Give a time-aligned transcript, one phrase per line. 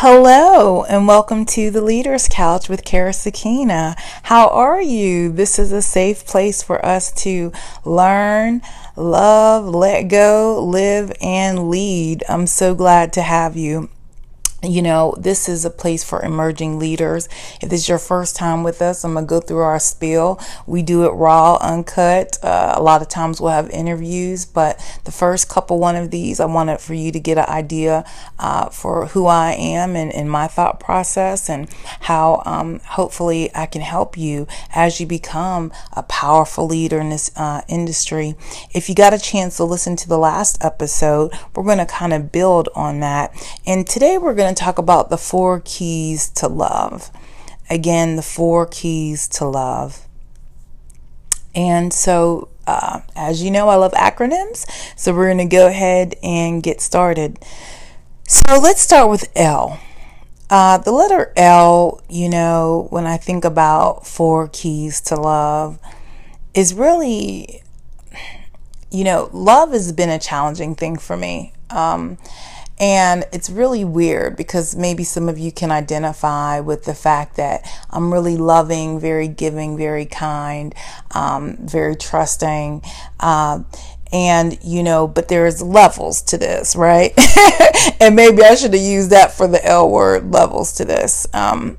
[0.00, 3.96] Hello, and welcome to the Leaders Couch with Kara Sakina.
[4.24, 5.32] How are you?
[5.32, 7.50] This is a safe place for us to
[7.82, 8.60] learn,
[8.94, 12.24] love, let go, live, and lead.
[12.28, 13.88] I'm so glad to have you
[14.66, 17.28] you know, this is a place for emerging leaders.
[17.60, 20.40] If this is your first time with us, I'm going to go through our spiel.
[20.66, 22.38] We do it raw, uncut.
[22.42, 26.40] Uh, a lot of times we'll have interviews, but the first couple one of these,
[26.40, 28.04] I wanted for you to get an idea
[28.38, 31.68] uh, for who I am and, and, my thought process and
[32.00, 37.30] how um, hopefully I can help you as you become a powerful leader in this
[37.36, 38.34] uh, industry.
[38.72, 42.12] If you got a chance to listen to the last episode, we're going to kind
[42.12, 43.32] of build on that.
[43.66, 47.10] And today we're going to talk about the four keys to love.
[47.68, 50.06] Again, the four keys to love.
[51.54, 54.66] And so, uh, as you know, I love acronyms.
[54.96, 57.38] So, we're going to go ahead and get started.
[58.28, 59.80] So, let's start with L.
[60.48, 65.80] Uh, the letter L, you know, when I think about four keys to love,
[66.54, 67.62] is really,
[68.90, 71.52] you know, love has been a challenging thing for me.
[71.70, 72.16] Um,
[72.78, 77.66] and it's really weird because maybe some of you can identify with the fact that
[77.90, 80.74] I'm really loving, very giving, very kind,
[81.12, 82.82] um, very trusting.
[83.18, 83.60] Uh,
[84.12, 87.12] and you know, but there's levels to this, right?
[88.00, 91.26] and maybe I should have used that for the L word levels to this.
[91.32, 91.78] Um,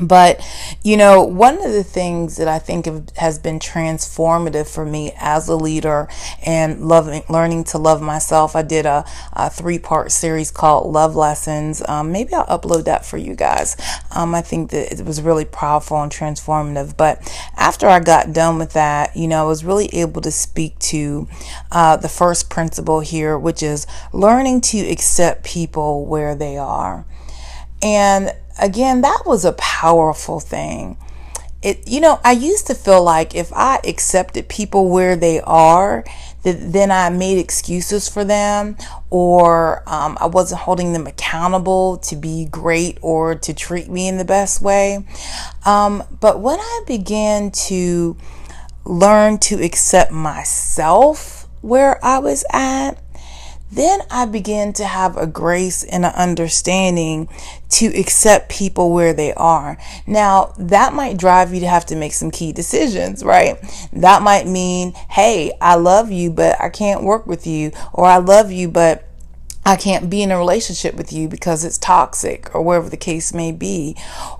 [0.00, 0.46] but,
[0.82, 5.48] you know, one of the things that I think has been transformative for me as
[5.48, 6.06] a leader
[6.44, 11.16] and loving, learning to love myself, I did a, a three part series called Love
[11.16, 11.82] Lessons.
[11.88, 13.76] Um, maybe I'll upload that for you guys.
[14.14, 16.96] Um, I think that it was really powerful and transformative.
[16.96, 17.22] But
[17.56, 21.26] after I got done with that, you know, I was really able to speak to
[21.72, 27.06] uh, the first principle here, which is learning to accept people where they are.
[27.82, 30.96] And again, that was a powerful thing.
[31.62, 36.04] It, you know, I used to feel like if I accepted people where they are,
[36.44, 38.76] that then I made excuses for them,
[39.10, 44.16] or um, I wasn't holding them accountable to be great or to treat me in
[44.16, 45.04] the best way.
[45.64, 48.16] Um, but when I began to
[48.84, 53.02] learn to accept myself where I was at,
[53.72, 57.28] then I began to have a grace and an understanding
[57.68, 59.76] to accept people where they are.
[60.06, 63.56] Now, that might drive you to have to make some key decisions, right?
[63.92, 68.18] That might mean, hey, I love you, but I can't work with you, or I
[68.18, 69.04] love you, but
[69.66, 73.34] I can't be in a relationship with you because it's toxic or whatever the case
[73.34, 73.96] may be.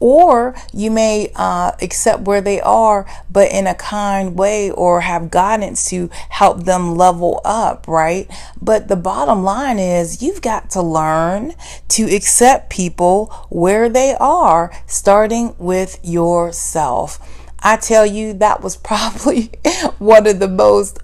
[0.00, 5.30] Or you may uh, accept where they are, but in a kind way or have
[5.30, 8.30] guidance to help them level up, right?
[8.62, 11.52] But the bottom line is you've got to learn
[11.88, 17.18] to accept people where they are, starting with yourself.
[17.62, 19.50] I tell you, that was probably
[19.98, 20.98] one of the most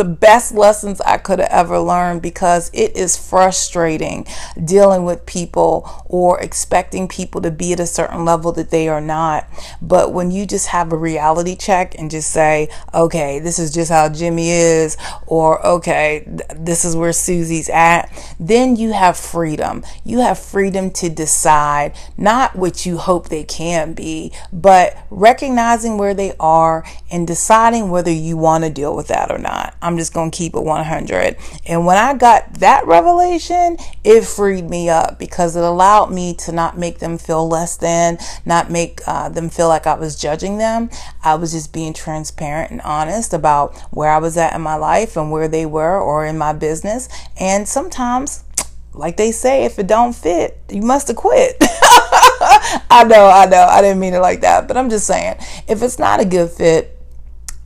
[0.00, 4.26] the best lessons I could have ever learned because it is frustrating
[4.64, 9.02] dealing with people or expecting people to be at a certain level that they are
[9.02, 9.46] not.
[9.82, 13.90] But when you just have a reality check and just say, okay, this is just
[13.90, 14.96] how Jimmy is,
[15.26, 16.24] or okay,
[16.56, 18.10] this is where Susie's at,
[18.40, 19.84] then you have freedom.
[20.02, 26.14] You have freedom to decide not what you hope they can be, but recognizing where
[26.14, 29.74] they are and deciding whether you want to deal with that or not.
[29.82, 31.36] I'm just going to keep it 100.
[31.66, 36.52] And when I got that revelation, it freed me up because it allowed me to
[36.52, 40.58] not make them feel less than, not make uh, them feel like I was judging
[40.58, 40.90] them.
[41.22, 45.16] I was just being transparent and honest about where I was at in my life
[45.16, 47.08] and where they were or in my business.
[47.38, 48.44] And sometimes,
[48.92, 51.56] like they say, if it don't fit, you must have quit.
[51.62, 55.36] I know, I know, I didn't mean it like that, but I'm just saying,
[55.68, 56.99] if it's not a good fit,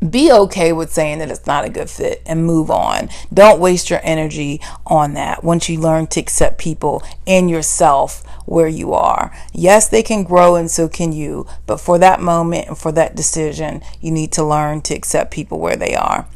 [0.08, 3.08] be okay with saying that it's not a good fit and move on.
[3.32, 8.68] Don't waste your energy on that once you learn to accept people and yourself where
[8.68, 9.34] you are.
[9.52, 13.16] Yes, they can grow and so can you, but for that moment and for that
[13.16, 16.26] decision, you need to learn to accept people where they are.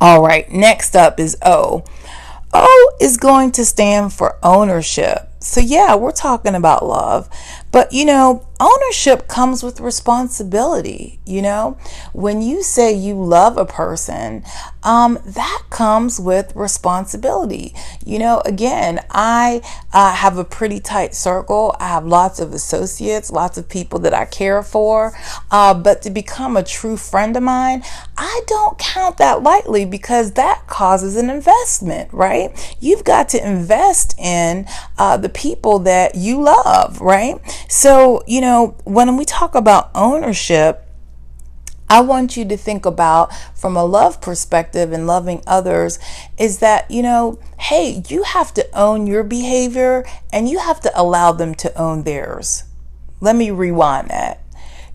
[0.00, 1.84] All right, next up is O.
[2.52, 5.28] O is going to stand for ownership.
[5.40, 7.28] So, yeah, we're talking about love,
[7.70, 11.18] but you know, ownership comes with responsibility.
[11.26, 11.78] You know,
[12.12, 14.44] when you say you love a person,
[14.82, 17.74] um, that comes with responsibility.
[18.04, 19.62] You know, again, I
[19.92, 21.74] uh, have a pretty tight circle.
[21.80, 25.16] I have lots of associates, lots of people that I care for.
[25.50, 27.82] Uh, but to become a true friend of mine,
[28.16, 32.76] I don't count that lightly because that causes an investment, right?
[32.80, 34.66] You've got to invest in
[34.98, 37.36] uh, the people that you love, right?
[37.68, 38.43] So, you know,
[38.84, 40.84] when we talk about ownership,
[41.88, 45.98] I want you to think about from a love perspective and loving others
[46.38, 50.92] is that, you know, hey, you have to own your behavior and you have to
[50.98, 52.64] allow them to own theirs.
[53.20, 54.42] Let me rewind that.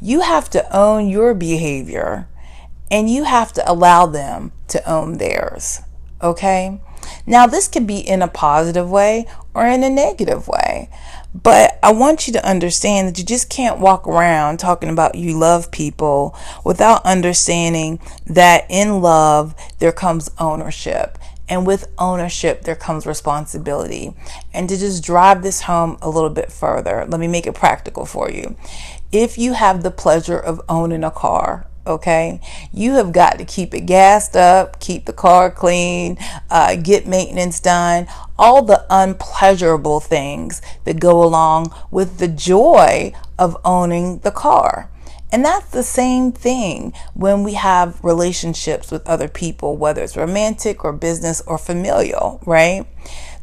[0.02, 2.28] You have to own your behavior
[2.90, 5.82] and you have to allow them to own theirs.
[6.22, 6.82] Okay?
[7.26, 10.90] Now, this could be in a positive way or in a negative way.
[11.34, 15.38] But I want you to understand that you just can't walk around talking about you
[15.38, 16.36] love people
[16.66, 21.18] without understanding that in love there comes ownership.
[21.48, 24.14] And with ownership, there comes responsibility.
[24.54, 28.06] And to just drive this home a little bit further, let me make it practical
[28.06, 28.56] for you.
[29.12, 32.40] If you have the pleasure of owning a car, okay?
[32.74, 36.18] You have got to keep it gassed up, keep the car clean,
[36.50, 43.58] uh, get maintenance done, all the unpleasurable things that go along with the joy of
[43.64, 44.90] owning the car.
[45.32, 50.84] And that's the same thing when we have relationships with other people, whether it's romantic
[50.84, 52.88] or business or familial, right?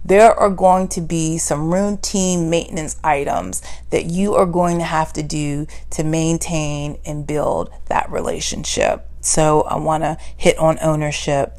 [0.06, 3.60] There are going to be some routine maintenance items
[3.90, 9.04] that you are going to have to do to maintain and build that relationship.
[9.20, 11.58] So I want to hit on ownership.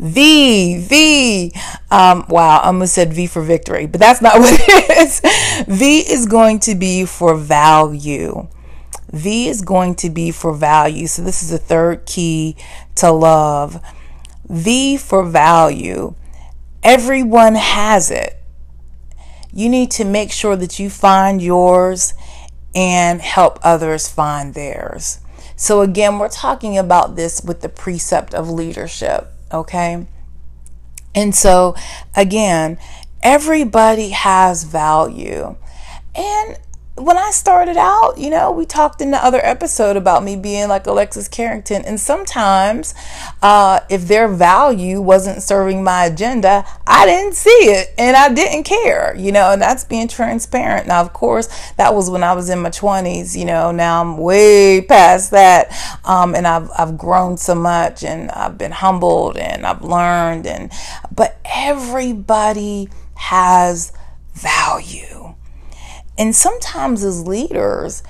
[0.00, 1.52] V, V.
[1.90, 5.20] Um, wow, I almost said V for victory, but that's not what it is.
[5.68, 8.48] V is going to be for value.
[9.12, 11.06] V is going to be for value.
[11.06, 12.56] So this is the third key
[12.96, 13.80] to love.
[14.48, 16.14] V for value.
[16.82, 18.36] Everyone has it.
[19.52, 22.14] You need to make sure that you find yours
[22.74, 25.20] and help others find theirs.
[25.56, 30.06] So, again, we're talking about this with the precept of leadership, okay?
[31.14, 31.74] And so,
[32.16, 32.78] again,
[33.22, 35.56] everybody has value.
[36.14, 36.58] And
[37.00, 40.68] when I started out, you know, we talked in the other episode about me being
[40.68, 41.82] like Alexis Carrington.
[41.84, 42.94] And sometimes,
[43.40, 48.64] uh, if their value wasn't serving my agenda, I didn't see it and I didn't
[48.64, 50.86] care, you know, and that's being transparent.
[50.86, 54.18] Now, of course, that was when I was in my 20s, you know, now I'm
[54.18, 55.72] way past that.
[56.04, 60.46] Um, and I've, I've grown so much and I've been humbled and I've learned.
[60.46, 60.70] And,
[61.14, 63.92] but everybody has
[64.34, 65.29] value
[66.20, 68.02] and sometimes as leaders,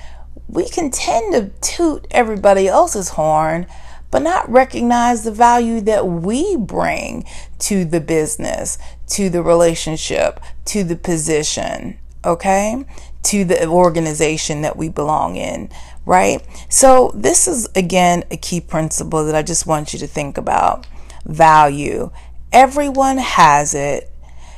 [0.49, 3.67] we can tend to toot everybody else's horn,
[4.11, 7.23] but not recognize the value that we bring
[7.59, 8.77] to the business,
[9.07, 12.85] to the relationship, to the position, okay?
[13.23, 15.69] To the organization that we belong in,
[16.05, 16.45] right?
[16.67, 20.85] So, this is again a key principle that I just want you to think about
[21.25, 22.11] value.
[22.51, 24.09] Everyone has it.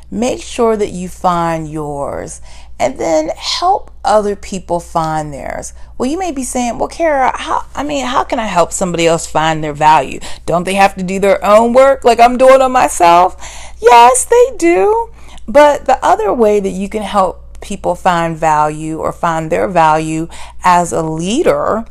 [0.10, 2.42] Make sure that you find yours
[2.80, 5.74] and then help other people find theirs.
[5.98, 9.08] Well, you may be saying, "Well, Kara, how I mean, how can I help somebody
[9.08, 10.20] else find their value?
[10.46, 13.38] Don't they have to do their own work like I'm doing on myself?"
[13.80, 15.10] Yes, they do.
[15.48, 20.28] But the other way that you can help people find value or find their value
[20.64, 21.86] as a leader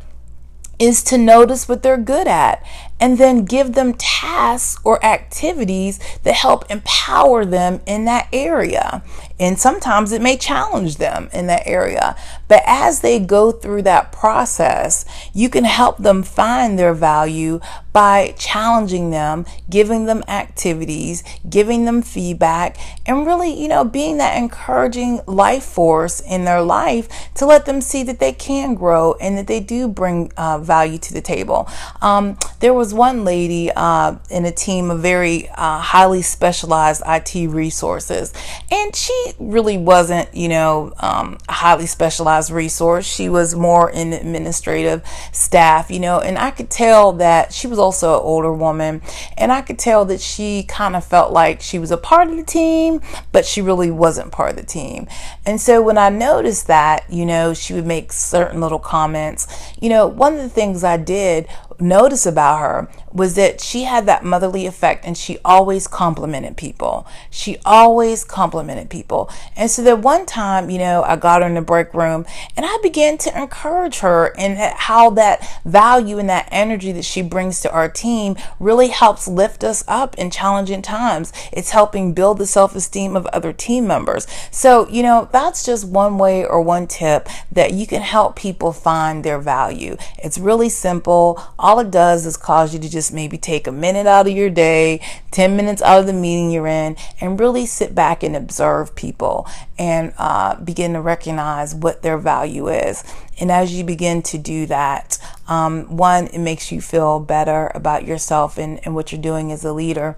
[0.79, 2.63] is to notice what they're good at
[2.99, 9.03] and then give them tasks or activities that help empower them in that area.
[9.39, 12.15] And sometimes it may challenge them in that area.
[12.47, 17.59] But as they go through that process, you can help them find their value
[17.93, 22.75] by challenging them, giving them activities, giving them feedback,
[23.05, 27.81] and really, you know, being that encouraging life force in their life to let them
[27.81, 31.67] see that they can grow and that they do bring uh, value to the table.
[32.01, 37.47] Um, there was one lady uh, in a team of very uh, highly specialized IT
[37.47, 38.33] resources,
[38.71, 43.05] and she really wasn't, you know, um, highly specialized resource.
[43.05, 47.79] She was more in administrative staff, you know, and I could tell that she was
[47.79, 49.01] also an older woman,
[49.37, 52.37] and I could tell that she kind of felt like she was a part of
[52.37, 53.01] the team,
[53.31, 55.07] but she really wasn't part of the team.
[55.45, 59.47] And so when I noticed that, you know, she would make certain little comments,
[59.81, 61.47] you know, one of the things I did
[61.79, 67.05] notice about her was that she had that motherly effect and she always complimented people.
[67.29, 69.29] She always complimented people.
[69.55, 72.25] And so that one time, you know, I got her in the break room
[72.57, 77.21] and I began to encourage her and how that value and that energy that she
[77.21, 81.31] brings to our team really helps lift us up in challenging times.
[81.51, 84.27] It's helping build the self esteem of other team members.
[84.51, 88.73] So, you know, that's just one way or one tip that you can help people
[88.73, 89.97] find their value.
[90.17, 91.41] It's really simple.
[91.63, 94.49] All it does is cause you to just maybe take a minute out of your
[94.49, 94.99] day,
[95.31, 99.47] 10 minutes out of the meeting you're in, and really sit back and observe people
[99.79, 103.05] and uh, begin to recognize what their value is.
[103.39, 105.17] And as you begin to do that,
[105.47, 109.63] um, one, it makes you feel better about yourself and, and what you're doing as
[109.63, 110.17] a leader,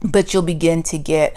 [0.00, 1.36] but you'll begin to get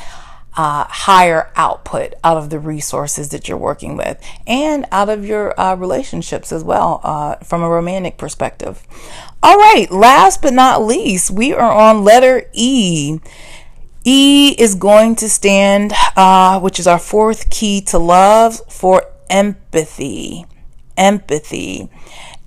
[0.56, 5.60] uh, higher output out of the resources that you're working with and out of your
[5.60, 8.86] uh, relationships as well uh, from a romantic perspective.
[9.46, 13.20] All right, last but not least, we are on letter E.
[14.06, 20.46] E is going to stand, uh, which is our fourth key to love, for empathy.
[20.96, 21.90] Empathy.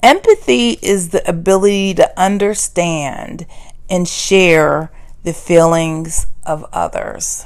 [0.02, 3.44] Empathy is the ability to understand
[3.90, 4.90] and share
[5.22, 7.44] the feelings of others.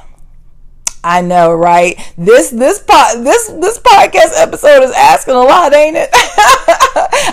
[1.03, 1.97] I know, right?
[2.19, 6.11] This this pod this this podcast episode is asking a lot, ain't it?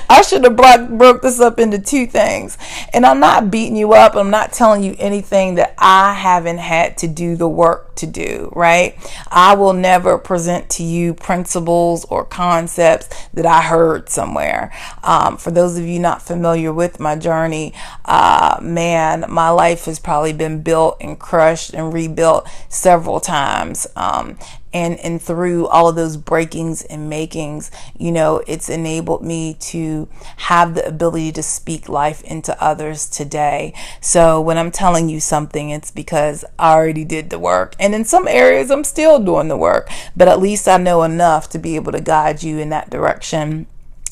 [0.10, 2.58] I should have broke broke this up into two things.
[2.94, 4.16] And I'm not beating you up.
[4.16, 8.52] I'm not telling you anything that I haven't had to do the work to do,
[8.56, 8.98] right?
[9.30, 14.72] I will never present to you principles or concepts that I heard somewhere.
[15.04, 17.74] Um, for those of you not familiar with my journey,
[18.06, 23.88] uh, man, my life has probably been built and crushed and rebuilt several times.
[23.96, 24.38] Um,
[24.74, 30.08] and and through all of those breakings and makings you know it's enabled me to
[30.38, 33.74] have the ability to speak life into others today.
[34.02, 37.76] So when i'm telling you something it's because i already did the work.
[37.80, 39.90] And in some areas i'm still doing the work.
[40.16, 43.68] But at least i know enough to be able to guide you in that direction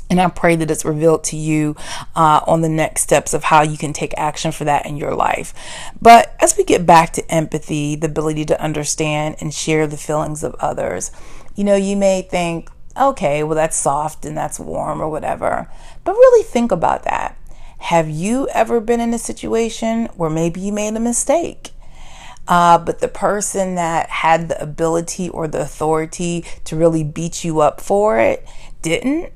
[0.10, 1.76] and I pray that it's revealed to you
[2.16, 5.16] uh, on the next steps of how you can take action for that in your
[5.16, 5.54] life.
[6.02, 10.44] But as we get back to empathy, the ability to understand and share the feelings
[10.44, 11.12] of others,
[11.56, 12.70] you know, you may think,
[13.00, 15.70] okay, well, that's soft and that's warm or whatever.
[16.04, 17.38] But really think about that.
[17.80, 21.72] Have you ever been in a situation where maybe you made a mistake?
[22.48, 27.60] Uh, but the person that had the ability or the authority to really beat you
[27.60, 28.48] up for it
[28.82, 29.34] didn't?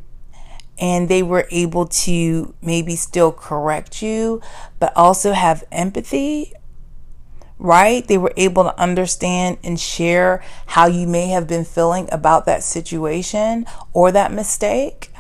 [0.80, 4.42] And they were able to maybe still correct you,
[4.80, 6.54] but also have empathy,
[7.58, 8.08] right?
[8.08, 12.64] They were able to understand and share how you may have been feeling about that
[12.64, 15.12] situation or that mistake.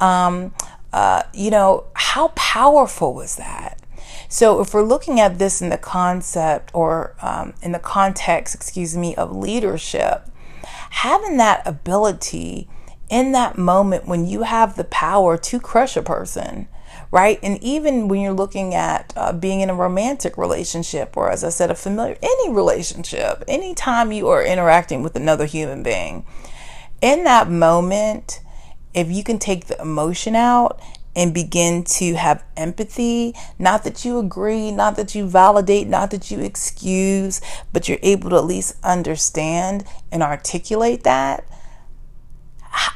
[0.00, 0.54] Um,
[0.92, 3.82] uh, you know, how powerful was that?
[4.30, 8.96] So, if we're looking at this in the concept or um, in the context, excuse
[8.96, 10.28] me, of leadership,
[10.90, 12.68] having that ability
[13.10, 16.68] in that moment when you have the power to crush a person,
[17.10, 17.38] right?
[17.42, 21.48] And even when you're looking at uh, being in a romantic relationship, or as I
[21.48, 26.26] said, a familiar, any relationship, anytime you are interacting with another human being,
[27.00, 28.40] in that moment,
[28.92, 30.80] if you can take the emotion out
[31.14, 36.30] and begin to have empathy, not that you agree, not that you validate, not that
[36.30, 37.40] you excuse,
[37.72, 41.44] but you're able to at least understand and articulate that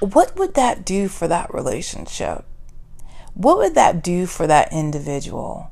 [0.01, 2.45] what would that do for that relationship?
[3.35, 5.71] What would that do for that individual?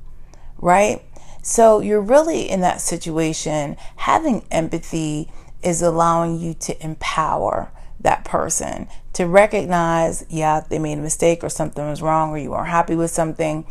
[0.58, 1.02] Right?
[1.42, 3.76] So you're really in that situation.
[3.96, 5.30] Having empathy
[5.62, 11.48] is allowing you to empower that person to recognize, yeah, they made a mistake or
[11.48, 13.66] something was wrong or you weren't happy with something,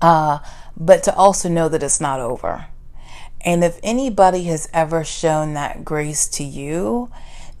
[0.00, 0.38] uh,
[0.76, 2.66] but to also know that it's not over.
[3.42, 7.10] And if anybody has ever shown that grace to you,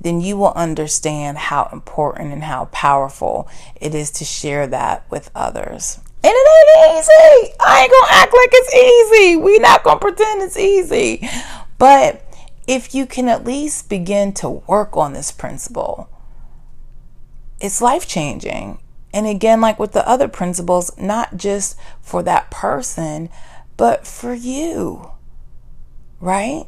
[0.00, 3.48] then you will understand how important and how powerful
[3.80, 6.00] it is to share that with others.
[6.22, 7.54] And it ain't easy.
[7.60, 9.36] I ain't gonna act like it's easy.
[9.36, 11.28] We not gonna pretend it's easy.
[11.78, 12.22] But
[12.66, 16.08] if you can at least begin to work on this principle,
[17.60, 18.78] it's life changing.
[19.12, 23.30] And again, like with the other principles, not just for that person,
[23.76, 25.10] but for you,
[26.20, 26.66] right?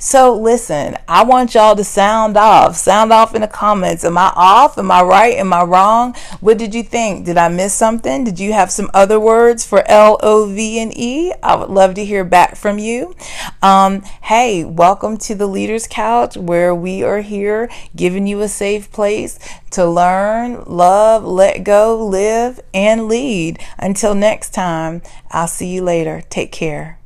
[0.00, 2.76] So listen, I want y'all to sound off.
[2.76, 4.04] Sound off in the comments.
[4.04, 4.78] Am I off?
[4.78, 5.36] Am I right?
[5.36, 6.14] Am I wrong?
[6.38, 7.26] What did you think?
[7.26, 8.22] Did I miss something?
[8.22, 11.32] Did you have some other words for L O V and E?
[11.42, 13.16] I would love to hear back from you.
[13.60, 18.92] Um, hey, welcome to the Leaders Couch where we are here giving you a safe
[18.92, 19.40] place
[19.70, 23.58] to learn, love, let go, live, and lead.
[23.78, 25.02] Until next time,
[25.32, 26.22] I'll see you later.
[26.30, 26.97] Take care.